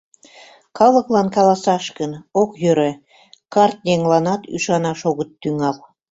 Калыклан 0.77 1.27
каласаш 1.35 1.85
гын, 1.97 2.11
ок 2.41 2.51
йӧрӧ: 2.63 2.91
карт 3.53 3.77
еҥланат 3.93 4.41
ӱшанаш 4.55 4.99
огыт 5.09 5.31
тӱҥал. 5.41 5.75